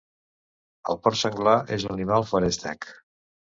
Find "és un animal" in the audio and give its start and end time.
1.77-2.27